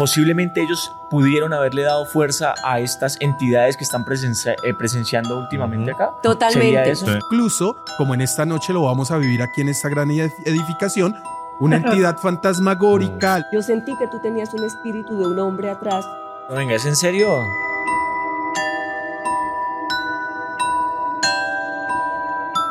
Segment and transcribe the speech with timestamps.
[0.00, 6.12] posiblemente ellos pudieron haberle dado fuerza a estas entidades que están eh, presenciando últimamente acá.
[6.22, 6.94] Totalmente.
[7.06, 11.14] Incluso, como en esta noche lo vamos a vivir aquí en esta gran edificación,
[11.60, 13.44] una entidad fantasmagórica.
[13.52, 16.02] Yo sentí que tú tenías un espíritu de un hombre atrás.
[16.48, 17.28] No, venga, ¿es en serio?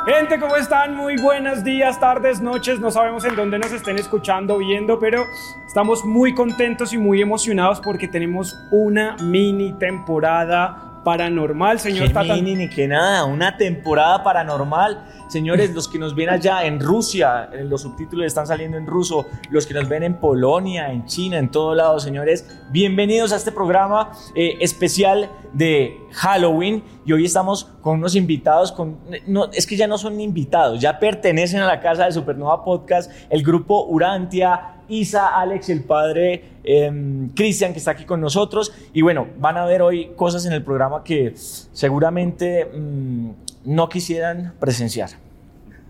[0.09, 0.95] Gente, ¿cómo están?
[0.95, 2.79] Muy buenos días, tardes, noches.
[2.79, 5.27] No sabemos en dónde nos estén escuchando, viendo, pero
[5.67, 12.55] estamos muy contentos y muy emocionados porque tenemos una mini temporada paranormal, señor ¿Qué Mini
[12.55, 15.07] ni que nada, una temporada paranormal.
[15.27, 19.65] Señores, los que nos ven allá en Rusia, los subtítulos están saliendo en ruso, los
[19.65, 24.11] que nos ven en Polonia, en China, en todo lado, señores, bienvenidos a este programa
[24.35, 26.83] eh, especial de Halloween.
[27.07, 30.99] Y hoy estamos con unos invitados, con, no, es que ya no son invitados, ya
[30.99, 37.29] pertenecen a la casa de Supernova Podcast, el grupo Urantia, Isa, Alex el padre em,
[37.29, 38.73] Cristian que está aquí con nosotros.
[38.93, 43.29] Y bueno, van a ver hoy cosas en el programa que seguramente mm,
[43.65, 45.11] no quisieran presenciar.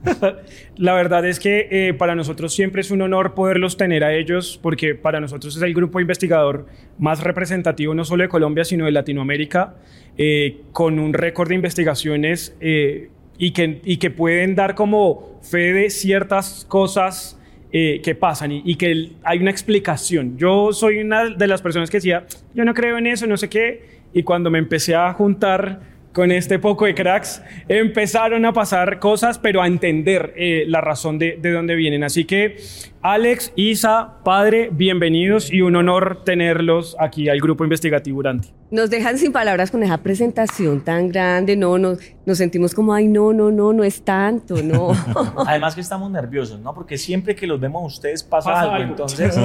[0.77, 4.59] La verdad es que eh, para nosotros siempre es un honor poderlos tener a ellos
[4.61, 8.91] porque para nosotros es el grupo investigador más representativo no solo de Colombia sino de
[8.91, 9.75] Latinoamérica
[10.17, 15.73] eh, con un récord de investigaciones eh, y, que, y que pueden dar como fe
[15.73, 17.38] de ciertas cosas
[17.71, 20.37] que pasan y, y, que hay una explicación.
[20.37, 23.49] Yo soy una de las personas que decía, yo no creo en eso, no sé
[23.49, 25.81] qué, y cuando me empecé a juntar
[26.13, 31.19] con este poco de cracks, empezaron a pasar cosas, pero a entender eh, la razón
[31.19, 32.03] de, de, dónde vienen.
[32.03, 32.57] Así que,
[33.01, 38.49] Alex, Isa, padre, bienvenidos y un honor tenerlos aquí al grupo investigativo Uranti.
[38.71, 43.07] Nos dejan sin palabras con esa presentación tan grande, no, nos, nos sentimos como, ay,
[43.07, 44.91] no, no, no, no es tanto, no.
[45.45, 46.73] Además que estamos nerviosos, ¿no?
[46.73, 49.35] Porque siempre que los vemos a ustedes pasa, algo, entonces,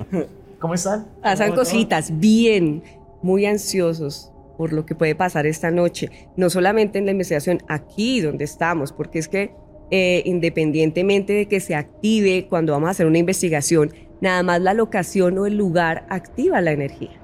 [0.60, 1.06] ¿cómo están?
[1.20, 2.82] Pasan cositas, bien,
[3.20, 8.20] muy ansiosos por lo que puede pasar esta noche, no solamente en la investigación aquí
[8.20, 9.52] donde estamos, porque es que
[9.90, 14.74] eh, independientemente de que se active cuando vamos a hacer una investigación, nada más la
[14.74, 17.20] locación o el lugar activa la energía.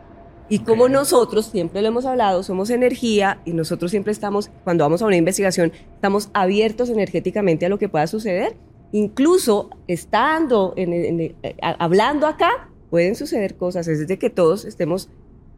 [0.50, 5.00] Y como nosotros, siempre lo hemos hablado, somos energía y nosotros siempre estamos, cuando vamos
[5.00, 8.56] a una investigación, estamos abiertos energéticamente a lo que pueda suceder.
[8.90, 15.08] Incluso estando, eh, hablando acá, pueden suceder cosas, es de que todos estemos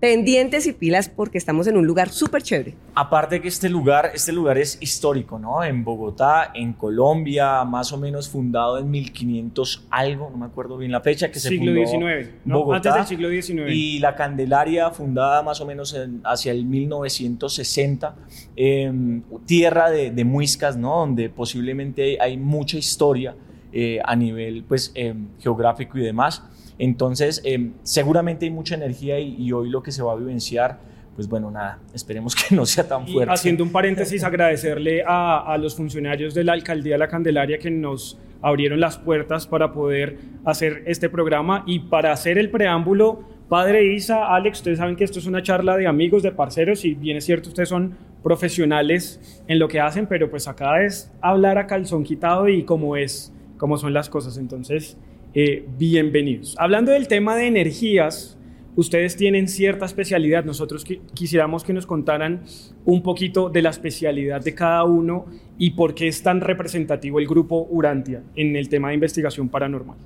[0.02, 2.74] pendientes y pilas porque estamos en un lugar súper chévere.
[2.92, 5.62] Aparte que este lugar, este lugar es histórico, ¿no?
[5.62, 10.90] En Bogotá, en Colombia, más o menos fundado en 1500 algo, no me acuerdo bien
[10.90, 11.86] la fecha que se fundó.
[11.86, 13.72] Siglo XIX, Bogotá, antes del siglo XIX.
[13.72, 18.16] Y la Candelaria fundada más o menos hacia el 1960,
[18.56, 20.96] em, tierra de, de, muiscas, ¿no?
[20.96, 23.36] Donde posiblemente hay mucha historia
[23.72, 26.43] eh, a nivel pues, em, geográfico y demás.
[26.78, 30.78] Entonces, em, seguramente hay mucha energía y, hoy lo que se va a vivenciar,
[31.15, 33.32] pues bueno, nada, esperemos que no sea tan fuerte.
[33.32, 38.19] haciendo un paréntesis, agradecerle a, los funcionarios de la Alcaldía de la Candelaria que nos
[38.41, 43.25] abrieron las puertas para poder hacer este programa y para hacer el preámbulo.
[43.49, 46.94] Padre Isa, Alex, ustedes saben que esto es una charla de amigos, de parceros, y
[46.94, 51.59] bien es cierto, ustedes son profesionales en lo que hacen, pero pues acá es hablar
[51.59, 53.32] a calzón quitado y cómo es,
[53.62, 54.39] cómo son las cosas.
[54.39, 54.99] Entonces,
[55.34, 56.56] eh, bienvenidos.
[56.59, 58.37] Hablando del tema de energías,
[58.75, 60.45] ustedes tienen cierta especialidad.
[60.45, 60.84] Nosotros
[61.15, 62.43] quisiéramos que nos contaran
[62.84, 65.27] un poquito de la especialidad de cada uno
[65.59, 69.97] y por qué es tan representativo el grupo Urantia en el tema de investigación paranormal.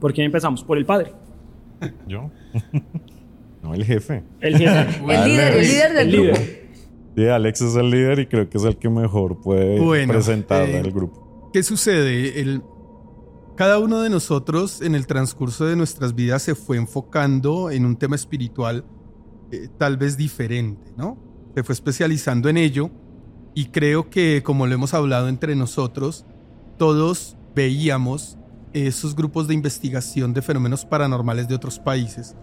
[0.00, 0.64] ¿Por qué empezamos?
[0.64, 1.12] Por el padre.
[2.08, 2.30] ¿Yo?
[3.62, 4.22] No, el jefe.
[4.40, 5.02] El jefe.
[5.12, 6.40] el líder, el líder del grupo.
[7.14, 10.86] Sí, Alex es el líder y creo que es el que mejor puede presentar el
[10.86, 11.29] eh, grupo.
[11.52, 12.40] ¿Qué sucede?
[12.40, 12.62] El,
[13.56, 17.96] cada uno de nosotros en el transcurso de nuestras vidas se fue enfocando en un
[17.96, 18.84] tema espiritual
[19.50, 21.18] eh, tal vez diferente, ¿no?
[21.56, 22.90] Se fue especializando en ello
[23.52, 26.24] y creo que, como lo hemos hablado entre nosotros,
[26.78, 28.38] todos veíamos
[28.72, 32.36] esos grupos de investigación de fenómenos paranormales de otros países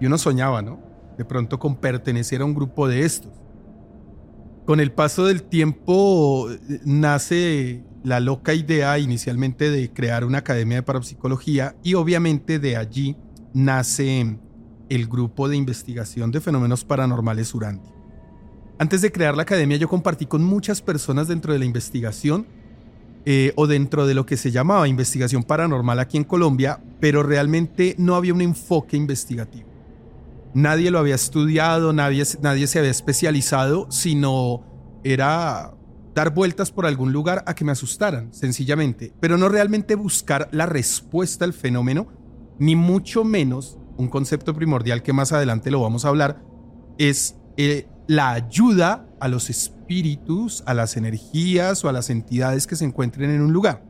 [0.00, 0.80] y uno soñaba, ¿no?
[1.16, 3.43] De pronto con pertenecer a un grupo de estos.
[4.64, 6.48] Con el paso del tiempo
[6.86, 13.14] nace la loca idea inicialmente de crear una academia de parapsicología y obviamente de allí
[13.52, 14.38] nace
[14.88, 17.90] el grupo de investigación de fenómenos paranormales Uranti.
[18.78, 22.46] Antes de crear la academia yo compartí con muchas personas dentro de la investigación
[23.26, 27.96] eh, o dentro de lo que se llamaba investigación paranormal aquí en Colombia, pero realmente
[27.98, 29.73] no había un enfoque investigativo.
[30.54, 35.74] Nadie lo había estudiado, nadie, nadie se había especializado, sino era
[36.14, 40.66] dar vueltas por algún lugar a que me asustaran, sencillamente, pero no realmente buscar la
[40.66, 42.06] respuesta al fenómeno,
[42.58, 46.42] ni mucho menos un concepto primordial que más adelante lo vamos a hablar,
[46.98, 52.76] es eh, la ayuda a los espíritus, a las energías o a las entidades que
[52.76, 53.84] se encuentren en un lugar.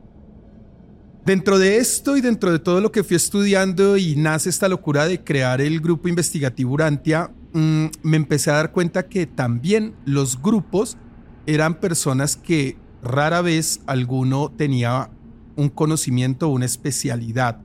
[1.25, 5.06] Dentro de esto y dentro de todo lo que fui estudiando y nace esta locura
[5.06, 10.43] de crear el grupo investigativo Urantia, mm, me empecé a dar cuenta que también los
[10.43, 10.99] grupos
[11.47, 15.09] eran personas que rara vez alguno tenía
[15.56, 17.59] un conocimiento o una especialidad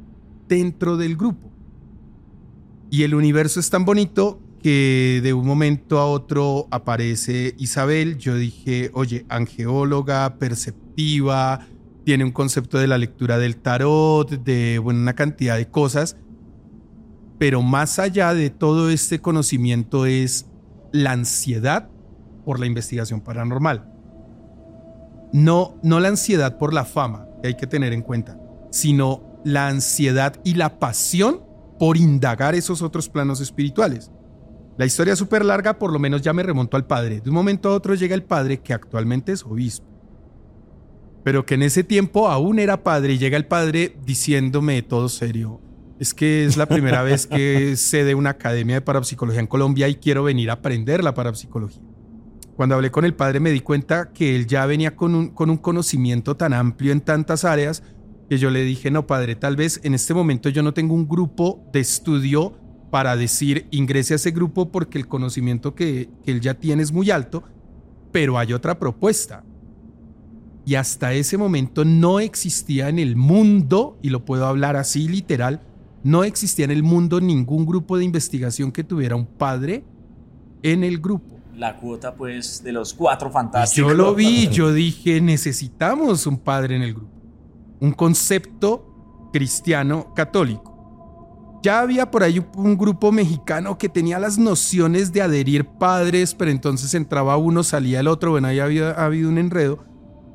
[0.48, 1.52] dentro del grupo.
[2.90, 8.18] Y el universo es tan bonito que de un momento a otro aparece Isabel.
[8.18, 11.68] Yo dije, oye, angeóloga, perceptiva,
[12.10, 16.18] tiene un concepto de la lectura del tarot, de una cantidad de cosas.
[17.38, 20.48] Pero más allá de todo este conocimiento es
[20.92, 21.88] la ansiedad
[22.46, 23.94] por la investigación paranormal.
[25.34, 28.40] No, no la ansiedad por la fama, que hay que tener en cuenta,
[28.72, 31.44] sino la ansiedad y la pasión
[31.78, 34.10] por indagar esos otros planos espirituales.
[34.80, 37.22] La historia es súper larga, por lo menos ya me remonto al padre.
[37.22, 39.86] De un momento a otro llega el padre, que actualmente es obispo,
[41.24, 45.62] pero que en ese tiempo aún era padre, y llega el padre diciéndome todo serio,
[46.00, 49.88] es que es la primera vez que sé de una academia de parapsicología en Colombia
[49.90, 51.82] y quiero venir a aprender la parapsicología.
[52.56, 55.50] Cuando hablé con el padre me di cuenta que él ya venía con un, con
[55.50, 57.84] un conocimiento tan amplio en tantas áreas
[58.30, 61.08] que yo le dije, no padre, tal vez en este momento yo no tengo un
[61.08, 62.58] grupo de estudio
[62.92, 67.12] para decir ingrese a ese grupo porque el conocimiento que, él ya tiene es muy
[67.12, 67.44] alto,
[68.12, 69.44] pero hay otra propuesta.
[70.66, 75.62] Y hasta ese momento no existía en el mundo, y lo puedo hablar así literal,
[76.04, 79.84] no existía en el mundo ningún grupo de investigación que tuviera un padre
[80.64, 81.40] en el grupo.
[81.56, 83.92] La cuota pues de los cuatro fantásticos.
[83.92, 87.12] yo lo vi, yo dije, necesitamos un padre en el grupo.
[87.82, 90.70] Un concepto cristiano católico.
[91.62, 96.52] Ya había por ahí un grupo mexicano que tenía las nociones de adherir padres, pero
[96.52, 99.84] entonces entraba uno, salía el otro, bueno, ahí había habido un enredo,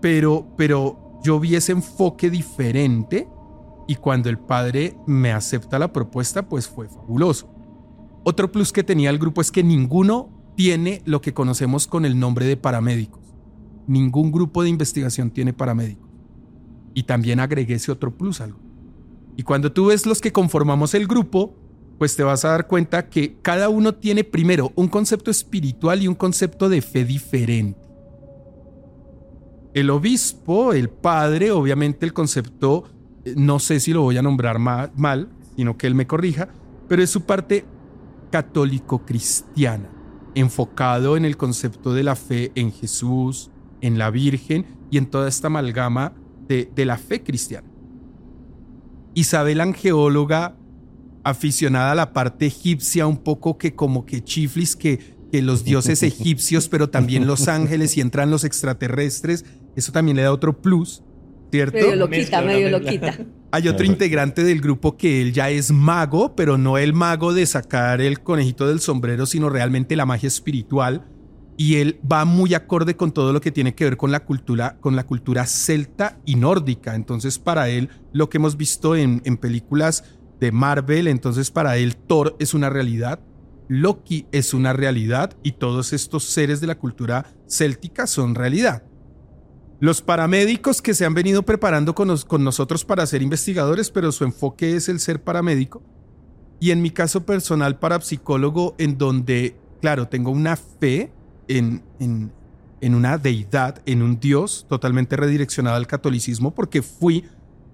[0.05, 3.27] pero, pero yo vi ese enfoque diferente
[3.89, 7.49] y cuando el padre me acepta la propuesta, pues fue fabuloso.
[8.23, 12.19] Otro plus que tenía el grupo es que ninguno tiene lo que conocemos con el
[12.19, 13.23] nombre de paramédicos.
[13.87, 16.11] Ningún grupo de investigación tiene paramédicos.
[16.93, 18.59] Y también agregué ese otro plus algo.
[19.39, 21.56] Y cuando tú ves los que conformamos el grupo,
[21.97, 26.09] pues te vas a dar cuenta que cada uno tiene primero un concepto espiritual y
[26.09, 27.84] un concepto de fe diferente.
[29.75, 32.85] El obispo, el padre, obviamente el concepto,
[33.25, 36.49] eh, no sé si lo voy a nombrar mal, sino que él me corrija,
[36.88, 37.65] pero es su parte
[38.31, 39.91] católico-cristiana,
[40.37, 43.50] enfocado en el concepto de la fe en Jesús,
[43.81, 46.15] en la Virgen y en toda esta amalgama
[46.47, 47.69] de, de la fe cristiana.
[49.15, 50.56] Isabel Angeóloga,
[51.25, 56.03] aficionada a la parte egipcia, un poco que como que chiflis, que, que los dioses
[56.05, 59.44] egipcios, pero también los ángeles y entran los extraterrestres,
[59.76, 61.03] eso también le da otro plus,
[61.50, 61.76] ¿cierto?
[61.76, 63.19] Medio loquita, medio loquita.
[63.53, 67.47] Hay otro integrante del grupo que él ya es mago, pero no el mago de
[67.47, 71.05] sacar el conejito del sombrero, sino realmente la magia espiritual
[71.56, 74.76] y él va muy acorde con todo lo que tiene que ver con la cultura,
[74.81, 76.94] con la cultura celta y nórdica.
[76.94, 80.05] Entonces, para él, lo que hemos visto en, en películas
[80.41, 83.20] de Marvel, entonces para él Thor es una realidad,
[83.69, 88.82] Loki es una realidad y todos estos seres de la cultura céltica son realidad.
[89.81, 94.77] Los paramédicos que se han venido preparando con, nosotros para ser investigadores, pero su enfoque
[94.77, 95.83] es el ser paramédico.
[96.61, 101.13] Y en mi caso personal, parapsicólogo, en donde, claro, tengo una fe
[101.49, 107.25] en, en, una deidad, en un Dios totalmente redireccionado al catolicismo, porque fui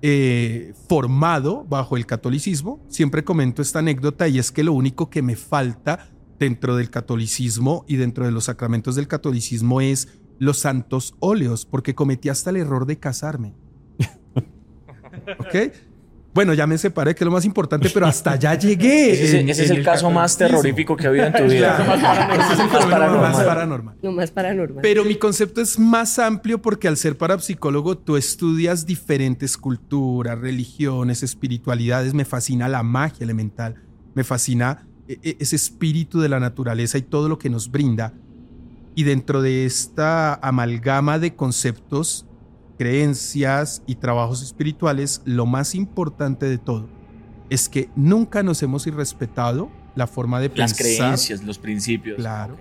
[0.02, 2.80] eh, formado bajo el catolicismo.
[2.88, 7.84] Siempre comento esta anécdota y es que lo único que me falta dentro del catolicismo
[7.86, 10.08] y dentro de los sacramentos del catolicismo es
[10.40, 13.52] los santos óleos, porque cometí hasta el error de casarme.
[15.38, 15.72] ¿Ok?
[16.32, 19.12] Bueno, ya me separé, que es lo más importante, pero hasta allá llegué.
[19.12, 21.76] Ese, es el, caso más terrorífico que ha habido en tu vida.
[22.32, 23.96] Ese es el más paranormal.
[24.00, 24.80] Lo más paranormal.
[24.80, 31.22] Pero mi concepto es más amplio porque al ser parapsicólogo tú estudias diferentes culturas, religiones,
[31.22, 32.14] espiritualidades.
[32.14, 33.74] Me fascina la magia elemental.
[34.14, 38.14] Me fascina e, e, ese espíritu de la naturaleza y todo lo que nos brinda.
[38.94, 42.26] Y dentro de esta amalgama de conceptos
[42.78, 46.88] creencias y trabajos espirituales, lo más importante de todo
[47.50, 50.68] es que nunca nos hemos irrespetado la forma de pensar.
[50.68, 52.16] Las creencias, los principios.
[52.16, 52.56] Claro.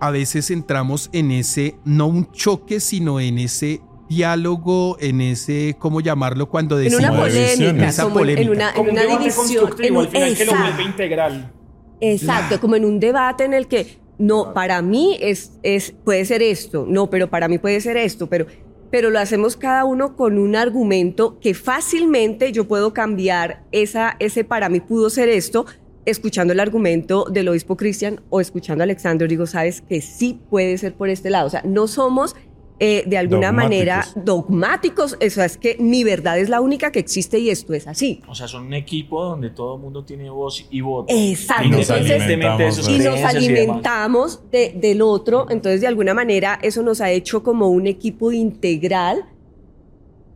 [0.00, 6.00] A veces entramos en ese, no un choque, sino en ese diálogo, en ese, ¿cómo
[6.00, 6.50] llamarlo?
[6.50, 7.04] Cuando decimos...
[7.04, 8.42] En una polémica, esa como polémica.
[8.42, 9.70] en una, en una división.
[9.78, 10.74] En un, al final que lo exacto.
[10.74, 11.52] vuelve integral.
[12.00, 16.42] Exacto, como en un debate en el que no, para mí es, es, puede ser
[16.42, 18.46] esto, no, pero para mí puede ser esto, pero,
[18.88, 24.44] pero lo hacemos cada uno con un argumento que fácilmente yo puedo cambiar esa, ese
[24.44, 25.66] para mí pudo ser esto,
[26.04, 30.78] escuchando el argumento del obispo Cristian o escuchando a Alexander, digo, sabes que sí puede
[30.78, 31.48] ser por este lado.
[31.48, 32.36] O sea, no somos
[32.84, 33.70] eh, de alguna Dogmáticos.
[33.70, 37.86] manera dogmáticos, eso es que mi verdad es la única que existe y esto es
[37.86, 38.20] así.
[38.26, 41.06] O sea, son un equipo donde todo el mundo tiene voz y voto.
[41.14, 41.64] Exacto.
[41.66, 47.00] Y nos alimentamos y nos alimentamos de- del otro, entonces de alguna manera eso nos
[47.00, 49.26] ha hecho como un equipo integral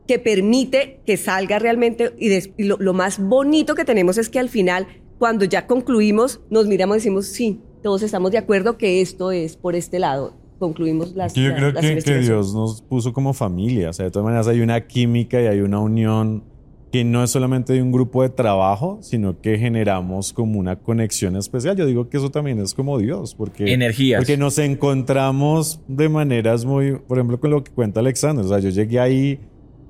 [0.07, 4.29] que permite que salga realmente y, des- y lo, lo más bonito que tenemos es
[4.29, 4.87] que al final
[5.19, 9.57] cuando ya concluimos nos miramos y decimos sí, todos estamos de acuerdo que esto es
[9.57, 10.35] por este lado.
[10.59, 12.19] Concluimos las, yo creo las que, que.
[12.21, 13.91] Dios nos puso como familia.
[13.91, 16.45] O sea, de todas maneras hay una química y hay una unión
[16.93, 21.37] que no es solamente de un grupo de trabajo, sino que generamos como una conexión
[21.37, 21.77] especial.
[21.77, 24.21] Yo digo que eso también es como Dios, porque, Energías.
[24.21, 28.45] porque nos encontramos de maneras muy, por ejemplo, con lo que cuenta Alexander.
[28.45, 29.41] O sea, yo llegué ahí,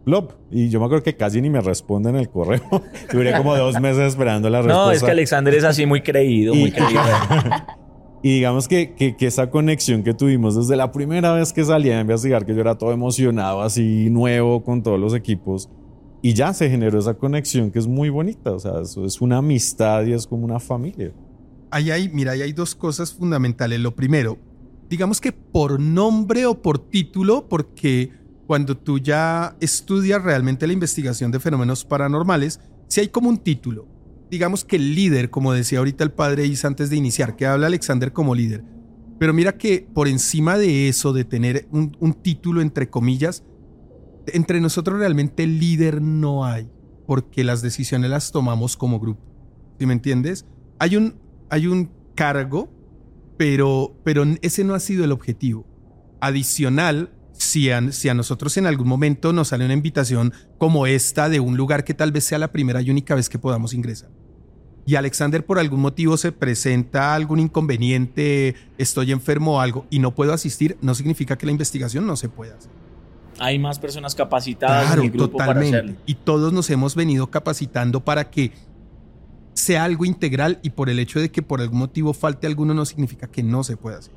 [0.04, 2.62] plop, y yo me acuerdo que casi ni me responden el correo.
[3.12, 4.84] Duré como dos meses esperando la respuesta.
[4.86, 7.00] No, es que Alexander es así muy creído, muy Y- creído.
[8.22, 12.00] Y digamos que, que, esa conexión que tuvimos desde la primera vez que salí a
[12.00, 15.68] investigar, que yo era todo emocionado, así nuevo con todos los equipos,
[16.22, 18.52] y ya se generó esa conexión que es muy bonita.
[18.52, 21.12] O sea, eso es una amistad y es como una familia.
[21.70, 23.78] Ahí hay, mira, hay dos cosas fundamentales.
[23.80, 24.38] Lo primero,
[24.88, 28.10] digamos que por nombre o por título, porque
[28.46, 33.86] cuando tú ya estudias realmente la investigación de fenómenos paranormales, si hay como un título.
[34.30, 37.68] Digamos que el líder, como decía ahorita el padre Isa antes de iniciar, que habla
[37.68, 38.64] Alexander como líder.
[39.18, 43.44] Pero mira que por encima de eso, de tener un, un título entre comillas,
[44.26, 46.68] entre nosotros realmente líder no hay,
[47.06, 49.22] porque las decisiones las tomamos como grupo.
[49.78, 50.46] ¿Sí me entiendes?
[50.78, 51.16] Hay un,
[51.50, 52.70] hay un cargo,
[53.36, 55.66] pero, pero ese no ha sido el objetivo.
[56.20, 61.28] Adicional, si a, si a nosotros en algún momento nos sale una invitación como esta
[61.28, 64.10] de un lugar que tal vez sea la primera y única vez que podamos ingresar.
[64.86, 70.14] Y Alexander por algún motivo se presenta algún inconveniente, estoy enfermo o algo y no
[70.14, 72.70] puedo asistir, no significa que la investigación no se pueda hacer.
[73.38, 75.78] Hay más personas capacitadas Claro, en el grupo para totalmente.
[75.78, 75.96] hacerlo.
[76.06, 78.52] Y todos nos hemos venido capacitando para que
[79.54, 82.84] sea algo integral y por el hecho de que por algún motivo falte alguno no
[82.86, 84.14] significa que no se pueda hacer.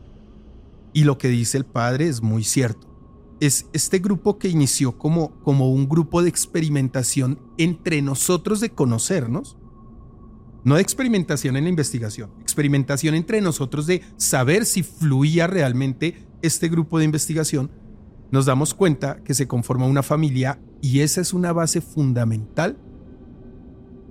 [0.93, 2.88] Y lo que dice el padre es muy cierto.
[3.39, 9.57] Es este grupo que inició como, como un grupo de experimentación entre nosotros de conocernos.
[10.65, 16.67] No de experimentación en la investigación, experimentación entre nosotros de saber si fluía realmente este
[16.67, 17.71] grupo de investigación
[18.31, 22.77] nos damos cuenta que se conforma una familia y esa es una base fundamental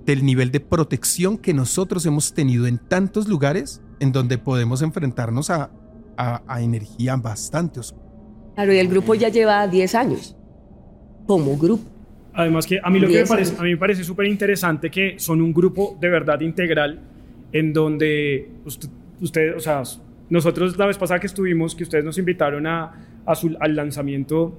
[0.05, 5.49] del nivel de protección que nosotros hemos tenido en tantos lugares en donde podemos enfrentarnos
[5.49, 5.71] a,
[6.17, 8.08] a, a energía bastante oscura.
[8.55, 10.35] Claro, y el grupo ya lleva 10 años
[11.25, 11.83] como grupo.
[12.33, 13.59] Además que a mí lo que me parece, años.
[13.61, 16.99] a mí me parece súper interesante que son un grupo de verdad integral
[17.51, 18.89] en donde usted,
[19.21, 19.83] usted, o sea,
[20.29, 22.93] nosotros la vez pasada que estuvimos, que ustedes nos invitaron a,
[23.25, 24.53] a su- al lanzamiento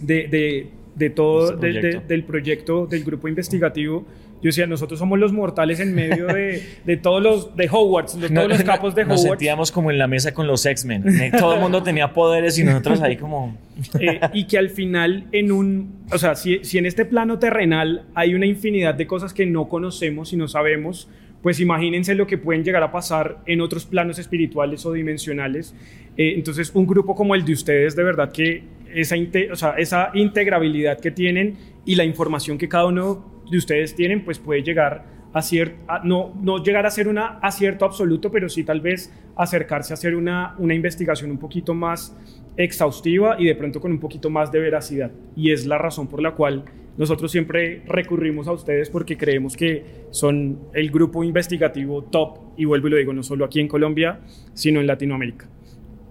[0.00, 2.08] de, de, de todo, Este de- de- proyecto.
[2.08, 4.04] del proyecto del grupo investigativo,
[4.42, 8.28] yo decía, nosotros somos los mortales en medio de, de todos los, de Hogwarts, de
[8.28, 9.30] todos los capos de Nos Hogwarts.
[9.30, 11.32] sentíamos como en la mesa con los X-Men.
[11.38, 13.56] Todo el mundo tenía poderes y nosotros ahí como...
[13.98, 18.06] Eh, y que al final en un, o sea, si, si en este plano terrenal
[18.14, 21.08] hay una infinidad de cosas que no conocemos y no sabemos,
[21.42, 25.74] pues imagínense lo que pueden llegar a pasar en otros planos espirituales o dimensionales.
[26.16, 28.64] Eh, entonces, un grupo como el de ustedes, de verdad que
[28.94, 29.16] esa,
[29.52, 34.24] o sea, esa integrabilidad que tienen y la información que cada uno de ustedes tienen,
[34.24, 38.48] pues puede llegar a cier- a- no, no llegar a ser un acierto absoluto, pero
[38.48, 42.16] sí tal vez acercarse a hacer una, una investigación un poquito más
[42.56, 45.10] exhaustiva y de pronto con un poquito más de veracidad.
[45.36, 46.64] Y es la razón por la cual
[46.96, 52.88] nosotros siempre recurrimos a ustedes porque creemos que son el grupo investigativo top, y vuelvo
[52.88, 54.20] y lo digo, no solo aquí en Colombia,
[54.54, 55.46] sino en Latinoamérica.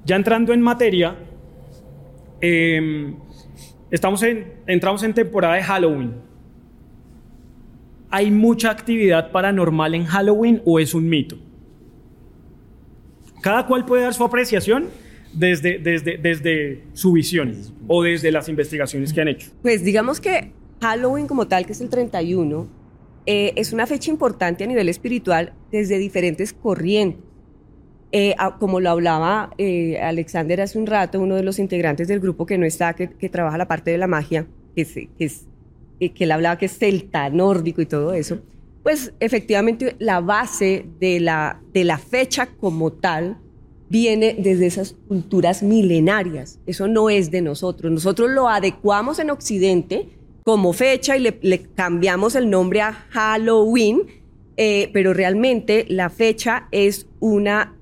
[0.06, 1.16] Ya entrando en materia,
[2.42, 3.14] eh,
[3.90, 6.14] estamos en, entramos en temporada de Halloween.
[8.10, 11.38] ¿Hay mucha actividad paranormal en Halloween o es un mito?
[13.42, 14.86] Cada cual puede dar su apreciación
[15.34, 17.56] desde, desde, desde su visión
[17.88, 19.52] o desde las investigaciones que han hecho.
[19.62, 22.68] Pues digamos que Halloween como tal, que es el 31,
[23.26, 27.24] eh, es una fecha importante a nivel espiritual desde diferentes corrientes.
[28.12, 32.46] eh, como lo hablaba eh, Alexander hace un rato, uno de los integrantes del grupo
[32.46, 35.48] que no está, que, trabaja la parte de la magia, que, es, que, es,
[36.06, 38.40] eh, que él hablaba que es celta, nórdico y todo eso,
[38.84, 43.38] pues efectivamente la base de la, de la fecha como tal
[43.90, 46.60] viene desde esas culturas milenarias.
[46.66, 47.92] Eso no es de nosotros.
[47.92, 50.10] Nosotros lo adecuamos en Occidente
[50.44, 54.04] como fecha y le, cambiamos el nombre a Halloween,
[54.58, 57.76] eh, pero realmente la fecha es una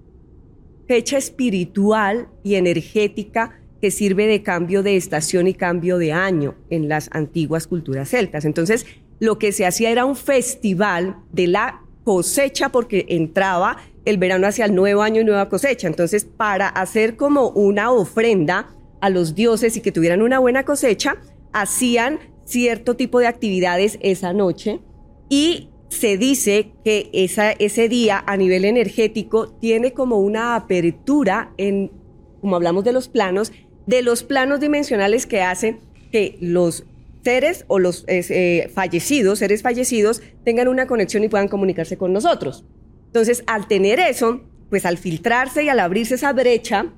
[0.88, 6.88] fecha espiritual y energética que sirve de cambio de estación y cambio de año en
[6.88, 8.46] las antiguas culturas celtas.
[8.46, 8.86] Entonces,
[9.20, 13.76] lo que se hacía era un festival de la cosecha porque entraba
[14.06, 15.90] el verano hacia el nuevo año y nueva cosecha.
[15.90, 21.18] Entonces, para hacer como una ofrenda a los dioses y que tuvieran una buena cosecha,
[21.52, 24.80] hacían cierto tipo de actividades esa noche
[25.28, 31.92] y se dice que ese día a nivel energético tiene como una apertura en,
[32.40, 33.52] como hablamos de los planos,
[33.86, 35.80] de los planos dimensionales que hace
[36.12, 36.86] que los
[37.24, 42.66] seres o los eh, fallecidos, seres fallecidos, tengan una conexión y puedan comunicarse con nosotros.
[43.08, 46.94] Entonces, al tener eso, pues al filtrarse y al abrirse esa brecha,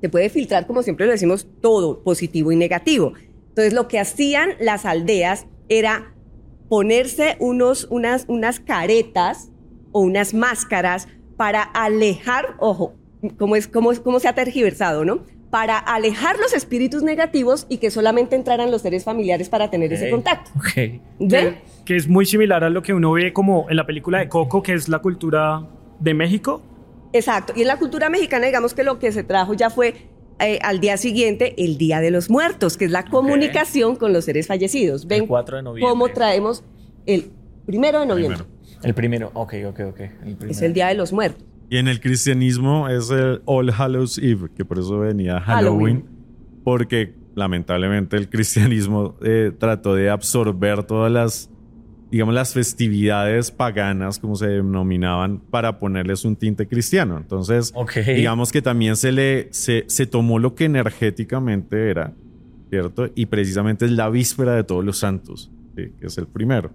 [0.00, 3.14] se puede filtrar, como siempre lo decimos, todo, positivo y negativo.
[3.48, 6.14] Entonces, lo que hacían las aldeas era
[6.68, 9.50] ponerse unos, unas, unas caretas
[9.90, 12.94] o unas máscaras para alejar, ojo,
[13.36, 15.24] cómo, es, cómo, cómo se ha tergiversado, ¿no?
[15.50, 20.10] Para alejar los espíritus negativos y que solamente entraran los seres familiares para tener ese
[20.10, 20.50] contacto.
[20.58, 21.00] Okay.
[21.86, 24.62] Que, es muy similar a lo que uno ve como en la película de Coco,
[24.62, 25.66] que es la cultura
[26.00, 26.60] de México.
[27.14, 27.54] Exacto.
[27.56, 29.94] Y en la cultura mexicana, digamos que lo que se trajo ya fue
[30.40, 34.26] eh, al día siguiente el Día de los Muertos, que es la comunicación con los
[34.26, 35.06] seres fallecidos.
[35.06, 35.90] Ven el 4 de noviembre.
[35.90, 36.62] cómo traemos
[37.06, 37.30] el
[37.66, 38.44] primero de noviembre.
[38.82, 40.00] El primero, ok, ok, ok.
[40.48, 41.44] es el Día de los Muertos.
[41.70, 46.04] Y en el cristianismo es el All Hallows Eve, que por eso venía Halloween,
[46.64, 51.50] porque lamentablemente el cristianismo eh, trató de absorber todas las
[52.10, 57.18] digamos, las festividades paganas, como se denominaban, para ponerles un tinte cristiano.
[57.18, 57.72] Entonces,
[58.06, 62.14] digamos que también se le se, tomó lo que energéticamente era,
[62.70, 63.10] ¿cierto?
[63.14, 66.70] Y precisamente es la víspera de todos los santos, que es el primero.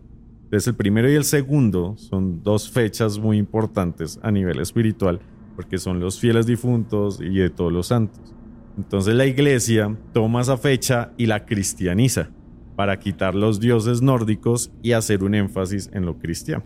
[0.53, 5.19] Entonces, el primero y el segundo son dos fechas muy importantes a nivel espiritual,
[5.55, 8.35] porque son los fieles difuntos y de todos los santos.
[8.77, 12.29] Entonces, la iglesia toma esa fecha y la cristianiza
[12.75, 16.65] para quitar los dioses nórdicos y hacer un énfasis en lo cristiano.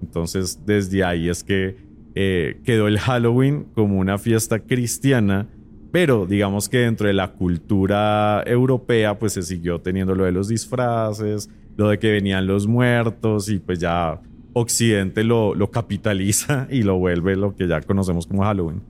[0.00, 1.76] Entonces, desde ahí es que
[2.14, 5.50] eh, quedó el Halloween como una fiesta cristiana,
[5.92, 10.48] pero digamos que dentro de la cultura europea, pues se siguió teniendo lo de los
[10.48, 14.20] disfraces, lo de que venían los muertos y pues ya
[14.52, 18.82] Occidente lo, lo capitaliza y lo vuelve lo que ya conocemos como Halloween.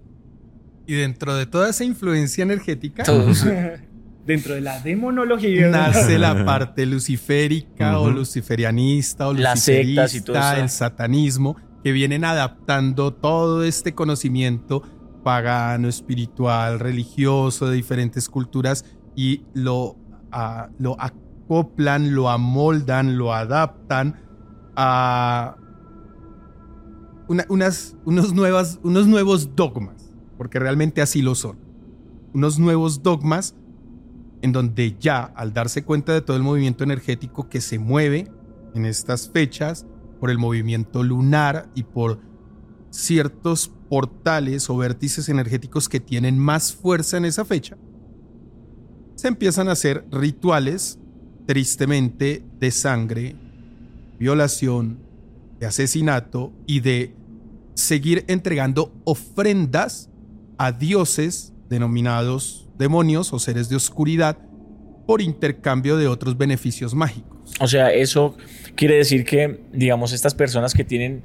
[0.87, 3.05] Y dentro de toda esa influencia energética,
[4.27, 5.69] dentro de la demonología.
[5.69, 13.95] Nace la parte luciférica o luciferianista o luciferista, el satanismo, que vienen adaptando todo este
[13.95, 14.83] conocimiento
[15.23, 19.97] pagano, espiritual, religioso de diferentes culturas y lo,
[20.33, 20.97] ah, lo
[21.49, 24.21] acoplan, lo amoldan, lo adaptan
[24.77, 25.57] a
[27.29, 28.33] unos, unos
[29.07, 31.59] nuevos dogmas, porque realmente así lo son.
[32.35, 33.55] Unos nuevos dogmas
[34.43, 38.31] en donde ya al darse cuenta de todo el movimiento energético que se mueve
[38.75, 39.87] en estas fechas,
[40.21, 42.21] por el movimiento lunar y por
[42.91, 47.77] ciertos portales o vértices energéticos que tienen más fuerza en esa fecha,
[49.15, 50.99] se empiezan a hacer rituales,
[51.49, 53.35] tristemente, de sangre,
[54.19, 54.99] violación,
[55.59, 57.15] de asesinato y de
[57.73, 60.11] seguir entregando ofrendas
[60.59, 64.37] a dioses denominados demonios o seres de oscuridad
[65.07, 67.39] por intercambio de otros beneficios mágicos.
[67.61, 68.37] O sea, eso
[68.75, 71.23] quiere decir que, digamos, estas personas que tienen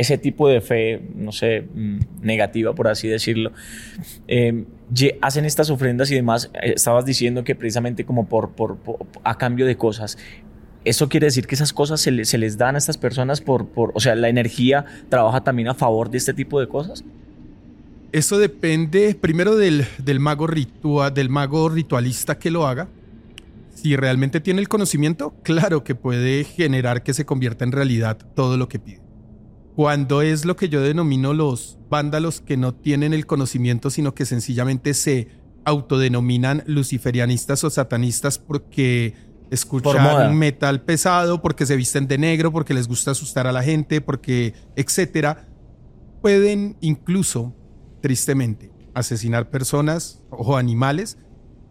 [0.00, 3.52] ese tipo de fe, no sé, mm, negativa, por así decirlo,
[4.28, 4.64] eh,
[5.20, 6.50] hacen estas ofrendas y demás.
[6.54, 8.78] Eh, estabas diciendo que precisamente como por, por,
[9.24, 10.16] a cambio de cosas.
[10.86, 13.92] ¿Eso quiere decir que esas cosas se, se les dan a estas personas por, por,
[13.94, 17.04] o sea, la energía trabaja también a favor de este tipo de cosas?
[18.12, 19.84] Eso depende primero del,
[20.18, 22.88] mago ritual, del mago ritualista que lo haga.
[23.74, 28.56] Si realmente tiene el conocimiento, claro que puede generar que se convierta en realidad todo
[28.56, 29.09] lo que pide.
[29.76, 34.26] Cuando es lo que yo denomino los vándalos que no tienen el conocimiento, sino que
[34.26, 35.28] sencillamente se
[35.64, 39.14] autodenominan luciferianistas o satanistas porque
[39.50, 44.00] escuchan metal pesado, porque se visten de negro, porque les gusta asustar a la gente,
[44.00, 45.48] porque etcétera,
[46.22, 47.54] pueden incluso
[48.00, 51.18] tristemente, asesinar personas o animales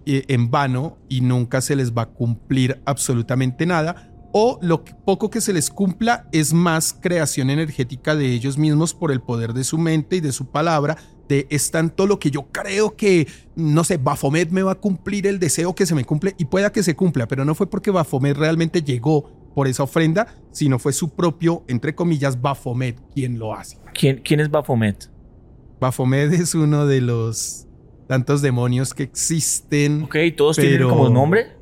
[0.06, 4.09] eh, en vano y nunca se les va a cumplir absolutamente nada.
[4.32, 9.12] O lo poco que se les cumpla es más creación energética de ellos mismos por
[9.12, 10.98] el poder de su mente y de su palabra.
[11.28, 15.28] De es tanto lo que yo creo que, no sé, Baphomet me va a cumplir
[15.28, 17.92] el deseo que se me cumple y pueda que se cumpla, pero no fue porque
[17.92, 23.54] Baphomet realmente llegó por esa ofrenda, sino fue su propio, entre comillas, Baphomet quien lo
[23.54, 23.78] hace.
[23.94, 25.12] ¿Quién, quién es Baphomet?
[25.80, 27.68] Baphomet es uno de los
[28.08, 30.04] tantos demonios que existen.
[30.04, 31.59] Ok, todos tienen como nombre.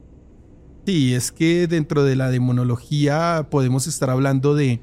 [0.87, 4.79] Sí, es que dentro de la demonología podemos estar hablando de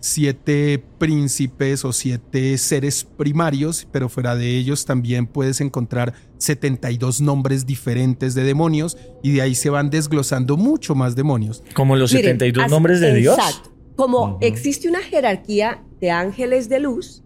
[0.00, 7.66] siete príncipes o siete seres primarios, pero fuera de ellos también puedes encontrar 72 nombres
[7.66, 11.62] diferentes de demonios y de ahí se van desglosando mucho más demonios.
[11.74, 13.36] Como los Miren, 72 así- nombres de Dios.
[13.36, 13.72] Exacto.
[13.94, 17.22] Como existe una jerarquía de ángeles de luz,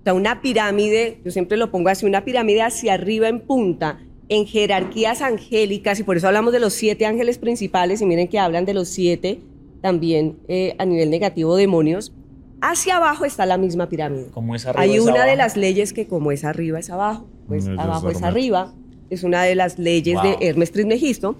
[0.00, 4.00] o sea, una pirámide, yo siempre lo pongo así, una pirámide hacia arriba en punta,
[4.28, 8.38] en jerarquías angélicas, y por eso hablamos de los siete ángeles principales, y miren que
[8.38, 9.40] hablan de los siete
[9.82, 12.12] también eh, a nivel negativo demonios.
[12.60, 14.26] Hacia abajo está la misma pirámide.
[14.32, 14.82] Como es arriba.
[14.82, 18.10] Hay es una de las leyes que como es arriba es abajo, pues es abajo
[18.10, 18.74] es arriba,
[19.10, 20.38] es una de las leyes Wow.
[20.38, 21.36] de Hermes Trismegisto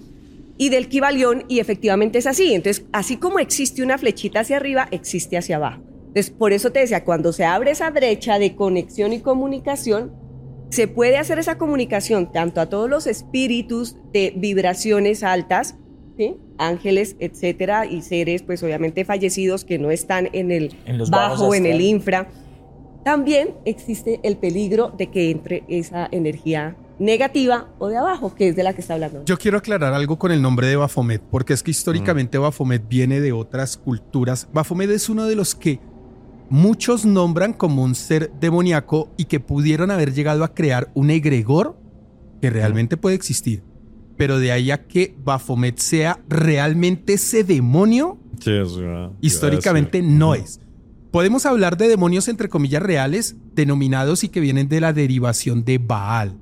[0.57, 2.53] y del Kibalión y efectivamente es así.
[2.53, 5.81] Entonces, así como existe una flechita hacia arriba, existe hacia abajo.
[6.07, 10.11] Entonces, por eso te decía, cuando se abre esa brecha de conexión y comunicación,
[10.69, 15.75] se puede hacer esa comunicación tanto a todos los espíritus de vibraciones altas,
[16.17, 16.35] ¿sí?
[16.57, 21.53] ángeles, etcétera, y seres, pues obviamente fallecidos que no están en el En los bajo,
[21.53, 22.29] en el infra.
[23.03, 28.55] También existe el peligro de que entre esa energía negativa o de abajo, que es
[28.55, 29.23] de la que está hablando.
[29.25, 33.21] Yo quiero aclarar algo con el nombre de Baphomet, porque es que históricamente Baphomet viene
[33.21, 34.47] de otras culturas.
[34.51, 35.79] Baphomet es uno de los que
[36.49, 41.79] muchos nombran como un ser demoníaco y que pudieron haber llegado a crear un egregor
[42.41, 43.63] que realmente puede existir.
[44.17, 48.51] Pero de ahí a que Baphomet sea realmente ese demonio, Sí,
[49.21, 50.59] históricamente no es.
[51.11, 55.77] Podemos hablar de demonios entre comillas reales, denominados y que vienen de la derivación de
[55.79, 56.37] Baal.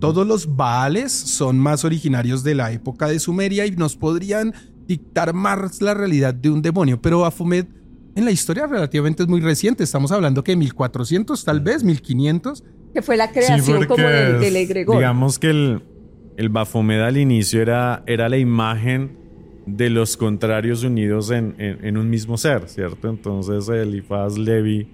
[0.00, 4.54] Todos los Baales son más originarios de la época de Sumeria y nos podrían
[4.86, 7.68] dictar más la realidad de un demonio, pero Baphomet
[8.14, 12.64] en la historia relativamente es muy reciente, estamos hablando que 1400 tal vez, 1500.
[12.92, 14.96] Que fue la creación como del, egregor.
[14.96, 15.82] Digamos que el,
[16.36, 19.16] el Baphomet al inicio era, era la imagen
[19.66, 23.08] de los contrarios unidos en, en- en un mismo ser, ¿cierto?
[23.08, 24.88] Entonces Elifaz Levi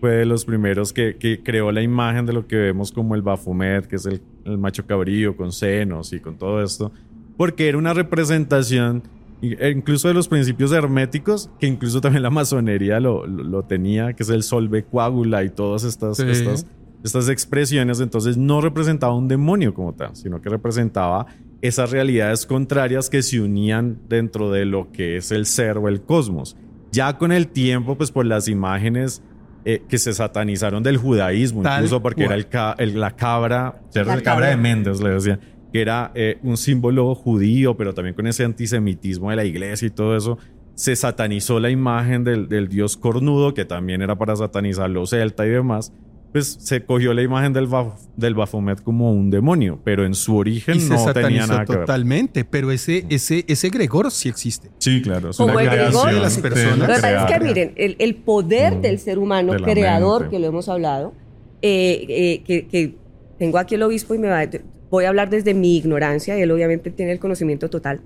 [0.00, 3.22] fue de los primeros que, que creó la imagen de lo que vemos como el
[3.22, 6.90] Baphomet, que es el, el macho cabrío con senos y con todo esto,
[7.36, 9.02] porque era una representación
[9.42, 14.22] incluso de los principios herméticos, que incluso también la masonería lo, lo- lo tenía, que
[14.22, 16.24] es el solve coagula y todas estas, Sí.
[16.28, 16.66] estas
[17.04, 21.26] estas expresiones, entonces no representaba un demonio como tal, sino que representaba
[21.60, 26.02] esas realidades contrarias que se unían dentro de lo que es el ser o el
[26.02, 26.56] cosmos.
[26.92, 29.20] Ya con el tiempo, pues por las imágenes
[29.64, 33.80] eh, que se satanizaron del judaísmo, Tal incluso porque era el ca- el- la cabra.
[33.94, 34.56] La El cabra de.
[34.56, 35.40] Méndez, le decían,
[35.72, 39.90] que era eh, un símbolo judío, pero también con ese antisemitismo de la iglesia y
[39.90, 40.38] todo eso,
[40.74, 45.46] se satanizó la imagen del, del dios cornudo, que también era para satanizar los celta
[45.46, 45.92] y demás,
[46.32, 50.34] pues se cogió la imagen del, Baf- del Baphomet como un demonio, pero en su
[50.36, 51.80] origen Y se no tenía satanizó nada que ver.
[51.80, 54.70] totalmente, pero ese, ese, ese egregor sí existe.
[54.78, 55.28] Sí, claro.
[55.30, 56.14] Es Como una el creación egregor.
[56.14, 56.78] de las personas.
[56.78, 58.80] Lo que pasa es que, miren, el, el poder Mm.
[58.80, 60.36] del ser humano creador, mente.
[60.36, 61.12] que lo hemos hablado,
[61.60, 62.94] eh, eh, que, que
[63.38, 64.42] tengo aquí el obispo y me va,
[64.92, 68.02] voy a hablar desde mi ignorancia, y él obviamente tiene el conocimiento total.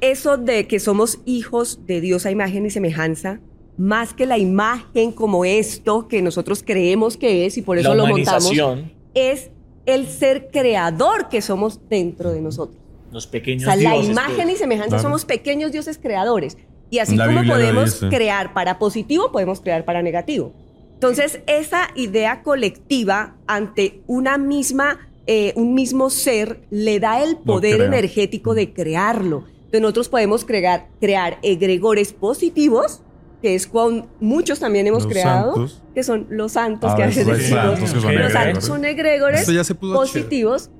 [0.00, 3.40] Eso de que somos hijos de Dios a imagen y semejanza,
[3.76, 8.04] más que la imagen como esto que nosotros creemos que es y por eso la
[8.04, 8.52] lo montamos,
[9.14, 9.50] es
[9.86, 12.78] el ser creador que somos dentro de nosotros.
[13.10, 14.54] los O pequeños sea, la dioses, imagen pues.
[14.54, 15.02] y semejanza Claro.
[15.02, 16.58] somos pequeños dioses creadores.
[16.90, 20.52] Y así La como Biblia podemos crear para positivo, podemos crear para negativo.
[20.98, 27.82] Entonces, esa idea colectiva ante una misma, eh, un mismo ser le da el poder
[27.82, 29.44] energético de crearlo.
[29.58, 33.02] Entonces, nosotros podemos crear, crear egregores positivos,
[33.40, 35.82] que es con muchos también hemos Los creado, santos.
[35.94, 37.62] que son los santos Ah, que a veces los decimos.
[37.62, 38.32] santos que son Los egregores.
[38.32, 39.46] santos son egregores
[39.80, 40.70] positivos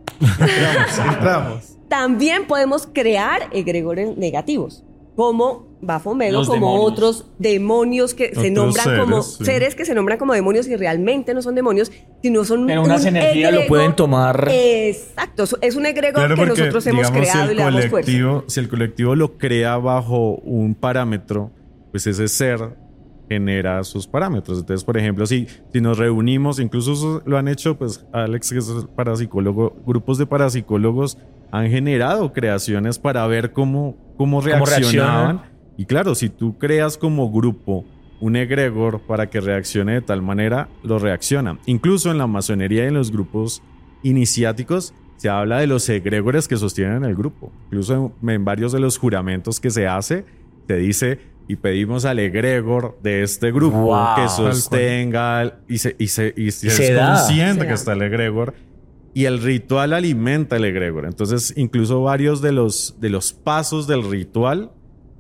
[1.13, 1.77] Entramos.
[1.89, 4.83] también podemos crear egregores negativos,
[5.15, 6.93] como Bafomedo, Los como demonios.
[6.93, 9.45] otros demonios que se nombran seres, como sí.
[9.45, 13.03] seres que se nombran como demonios y realmente no son demonios, sino son Pero unas
[13.03, 14.49] un energías lo pueden tomar.
[14.51, 17.63] Exacto, es un egregor Claro, que porque, nosotros hemos digamos, creado si y el le
[17.63, 17.91] damos fuerza.
[18.11, 21.53] colectivo, si el colectivo lo crea bajo un parámetro,
[21.93, 22.77] pues ese ser
[23.29, 24.59] genera sus parámetros.
[24.59, 28.59] Entonces, por ejemplo, si, si nos reunimos, incluso eso lo han hecho, pues Alex, que
[28.59, 31.19] es parapsicólogo, grupos de parapsicólogos
[31.51, 35.43] han generado creaciones para ver cómo, cómo reaccionaban.
[35.79, 37.87] Y claro, si tú creas como grupo
[38.21, 41.59] un egregor para que reaccione de tal manera, lo reacciona.
[41.67, 43.63] Incluso en la masonería y en los grupos
[44.03, 47.53] iniciáticos se habla de los egregores que sostienen el grupo.
[47.67, 50.25] Incluso en, en varios de los juramentos que se hace,
[50.67, 54.17] se dice y pedimos al egregor de este grupo Wow.
[54.17, 57.07] que sostenga y se, y se, y se, Se es da.
[57.15, 57.75] consciente Se que da.
[57.75, 58.55] está el egregor.
[59.15, 61.07] Y el ritual alimenta el egregor.
[61.07, 64.71] Entonces, incluso varios de los, de los pasos del ritual,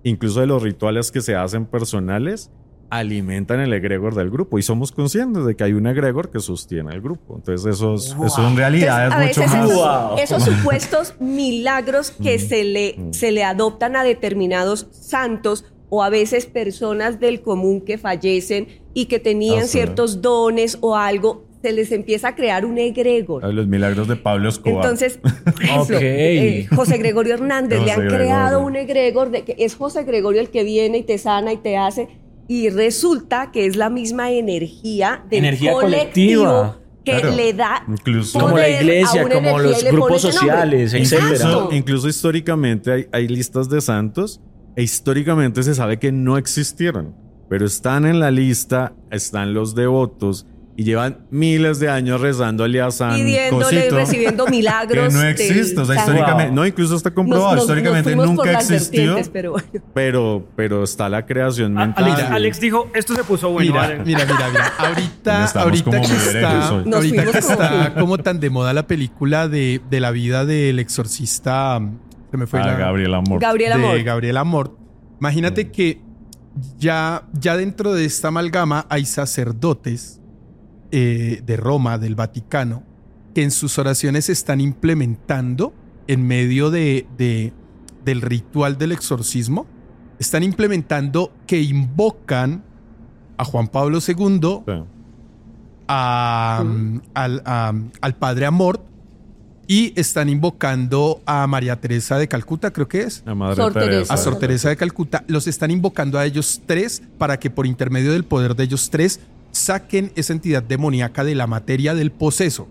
[0.09, 2.51] incluso de los rituales que se hacen personales,
[2.90, 4.59] alimentan el egregor del grupo.
[4.59, 7.37] Y somos conscientes de que hay un egregor que sostiene el grupo.
[7.37, 9.71] Entonces, eso, es- eso en realidad Entonces, a es mucho más.
[9.71, 10.18] esos, Wow.
[10.18, 13.12] esos supuestos milagros que se le, Mm.
[13.12, 19.07] se le adoptan a determinados santos o a veces personas del común que fallecen y
[19.07, 19.68] que tenían Ah, sí.
[19.73, 23.42] ciertos dones o algo, se les empieza a crear un egregor.
[23.53, 24.85] Los milagros de Pablo Escobar.
[24.85, 26.03] Entonces, por ejemplo, Ok.
[26.03, 28.66] eh, José Gregorio Hernández, le han José creado Gregorio.
[28.66, 31.77] un egregor de que es José Gregorio el que viene y te sana y te
[31.77, 32.09] hace,
[32.47, 36.79] y resulta que es la misma energía del Energía colectivo colectiva.
[37.05, 37.37] que Claro.
[37.37, 40.94] le da Incluso- Como la iglesia, una como los grupos sociales.
[40.94, 44.40] Incluso, incluso históricamente hay, hay listas de santos
[44.77, 47.14] e históricamente se sabe que no existieron,
[47.49, 50.47] pero están en la lista, están los devotos
[50.81, 55.12] y llevan miles de años rezándole a San pidiéndole y recibiendo que milagros.
[55.12, 56.55] no del existe, o sea, históricamente, Wow.
[56.55, 59.67] no, incluso está comprobado, nos- históricamente nos nunca existió, pero bueno.
[59.93, 62.05] pero, pero está la creación A- mental.
[62.05, 63.73] Alex, Alex dijo, esto se puso bueno.
[63.73, 64.07] mira, Alex.
[64.07, 64.73] mira, mira, mira.
[64.79, 66.43] Ahorita, ahorita que está,
[66.93, 70.79] ahorita que como- está como tan de moda la película de, de la vida del
[70.79, 71.81] exorcista,
[72.31, 73.41] se me fue Ah, la Gabriel Amor.
[73.41, 74.03] Gabriel de Amor.
[74.05, 74.77] Gabriel Amor.
[75.19, 75.71] Imagínate Mm.
[75.73, 76.01] que
[76.79, 80.18] ya, ya dentro de esta amalgama hay sacerdotes
[80.90, 82.83] eh, de Roma, del Vaticano,
[83.35, 85.72] que en sus oraciones están implementando,
[86.07, 87.53] en medio de, de-
[88.05, 89.66] del ritual del exorcismo,
[90.18, 92.64] están implementando que invocan
[93.37, 94.72] a Juan Pablo II, Sí.
[95.88, 96.64] a,
[97.14, 98.85] al, a- al Padre Amor,
[99.70, 103.74] y están invocando a María Teresa de Calcuta, creo que es La Madre Sor.
[103.74, 104.14] Teresa.
[104.14, 108.12] a Sor Teresa de Calcuta, los están invocando a ellos tres para que por intermedio
[108.12, 109.20] del poder de ellos tres
[109.51, 112.69] saquen esa entidad demoníaca de la materia del poseso.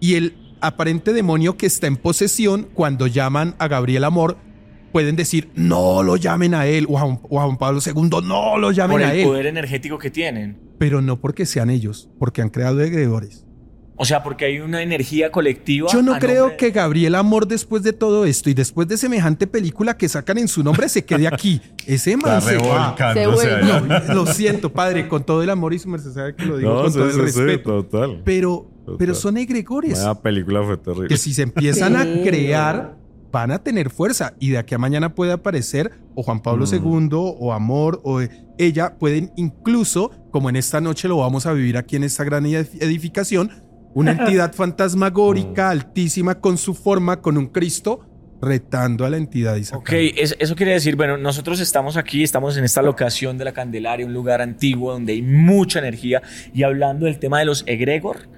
[0.00, 4.36] Y el aparente demonio que está en posesión, cuando llaman a Gabriel Amor,
[4.92, 8.10] pueden decir, no lo llamen a él, o a Juan, o a Juan Pablo II,
[8.24, 9.26] no lo llamen Por a el él.
[9.26, 10.56] poder energético que tienen.
[10.78, 13.43] Pero no porque sean ellos, porque han creado egregores.
[13.96, 15.88] O sea, porque hay una energía colectiva.
[15.92, 18.96] Yo no a creo nombre- que Gabriel Amor, después de todo esto y después de
[18.96, 21.60] semejante película que sacan en su nombre, se quede aquí.
[21.86, 22.96] Ese man se va.
[23.14, 23.24] Se.
[23.26, 26.74] No, lo siento, padre, con todo el amor y su merced sabe que lo digo
[26.74, 27.84] No, con sí, todo el sí, sí, respeto.
[27.84, 28.22] total.
[28.24, 28.96] pero, Total.
[28.98, 31.08] pero son egregores La película fue terrible.
[31.08, 32.20] que si se empiezan a Sí.
[32.24, 32.96] crear,
[33.30, 34.34] van a tener fuerza.
[34.40, 36.74] Y de aquí a mañana puede aparecer o Juan Pablo Mm.
[36.74, 38.20] II o Amor o
[38.58, 42.44] ella pueden incluso, como en esta noche lo vamos a vivir aquí en esta gran
[42.44, 43.50] edif- edificación,
[43.94, 48.00] una entidad fantasmagórica, altísima, con su forma, con un Cristo,
[48.42, 49.90] retando a la entidad y Ok,
[50.38, 54.12] eso quiere decir, bueno, nosotros estamos aquí, estamos en esta locación de la Candelaria, un
[54.12, 56.20] lugar antiguo donde hay mucha energía
[56.52, 58.28] y hablando del tema de los egregor,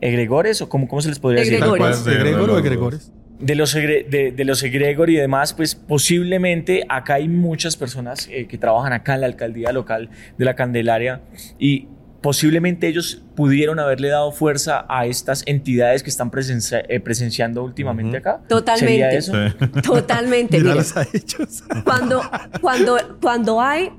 [0.00, 1.56] egregores o cómo, cómo se les podría decir?
[1.58, 2.06] Egregores.
[2.06, 3.12] ¿Egregor o Los egregores?
[3.40, 8.28] De los, egre- de, de los egregor y demás, pues posiblemente acá hay muchas personas
[8.30, 11.22] eh, que trabajan acá en la alcaldía local de la Candelaria
[11.58, 11.88] y
[12.22, 18.16] posiblemente ellos pudieron haberle dado fuerza a estas entidades que están presencia- eh, presenciando últimamente
[18.18, 18.42] acá.
[18.48, 18.86] Totalmente.
[18.92, 19.32] ¿Sería eso?
[19.32, 19.80] Sí.
[19.82, 20.56] Totalmente.
[20.58, 20.70] mira.
[20.70, 21.64] Míralos a ellos.
[21.84, 22.20] cuando,
[22.60, 23.90] cuando, cuando hay,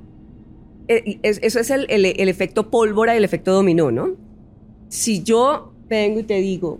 [0.87, 4.15] eh, es- eso es el, el- el efecto pólvora y el efecto dominó, ¿no?
[4.89, 6.79] Si yo vengo y te digo,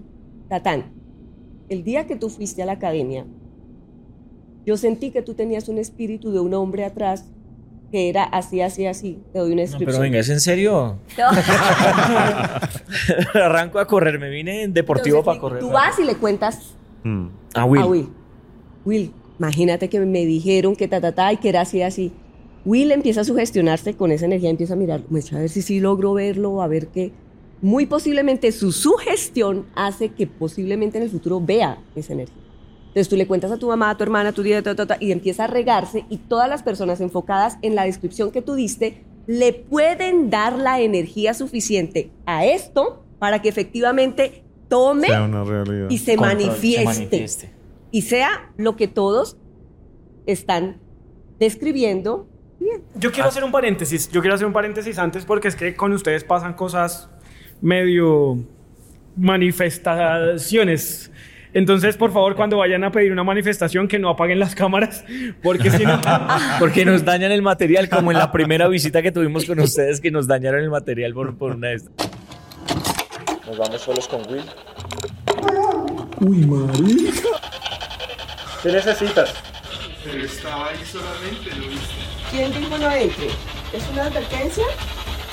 [0.50, 0.94] Tatán,
[1.70, 3.26] el día que tú fuiste a la academia,
[4.66, 7.26] yo sentí que tú tenías un espíritu de un hombre atrás
[7.94, 9.20] que era así, así, así.
[9.32, 9.92] Te doy una No, descripción.
[9.92, 10.98] pero venga, ¿es en serio?
[13.36, 15.60] Arranco a correr, me vine en deportivo Entonces, para correr.
[15.60, 17.28] Tú vas y le cuentas Mm.
[17.54, 17.82] A Will.
[17.82, 18.08] a Will.
[18.86, 22.12] Will, imagínate que me dijeron que ta, ta, ta, y que era así, así.
[22.66, 26.14] Will empieza a sugestionarse con esa energía, empieza a mirar, a ver si sí logro
[26.14, 27.12] verlo, a ver qué.
[27.62, 32.42] Muy posiblemente su sugestión hace que posiblemente en el futuro vea esa energía.
[32.94, 34.86] Entonces tú le cuentas a tu mamá, a tu hermana, a tu tía, ta, ta,
[34.86, 38.54] ta, y empieza a regarse y todas las personas enfocadas en la descripción que tú
[38.54, 45.44] diste le pueden dar la energía suficiente a esto para que efectivamente tome Sea una
[45.44, 45.90] realidad.
[45.90, 47.50] y se Control, manifieste, se manifieste.
[47.90, 49.38] y sea lo que todos
[50.28, 50.78] están
[51.40, 52.28] describiendo
[52.60, 52.84] bien.
[52.96, 55.94] Yo quiero hacer un paréntesis, yo quiero hacer un paréntesis antes porque es que con
[55.94, 57.10] ustedes pasan cosas
[57.60, 58.38] medio
[59.16, 61.12] manifestaciones.
[61.54, 65.06] Entonces, por favor, cuando vayan a pedir una manifestación, que no apaguen las cámaras,
[65.42, 66.02] porque si no...
[66.60, 70.12] Porque nos dañan el material, como en la primera visita que tuvimos con ustedes, que
[70.12, 72.10] nos dañaron el material por, por una de estas.
[73.46, 74.44] Nos vamos solos con Will.
[76.22, 77.30] Uy, marica.
[78.62, 79.34] ¿Qué necesitas?
[80.04, 81.96] Pero estaba ahí solamente, ¿lo viste?
[82.32, 83.28] ¿Quién dijo no entre?
[83.28, 84.64] ¿Es una advertencia?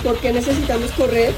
[0.03, 1.33] ¿Por qué necesitamos correr?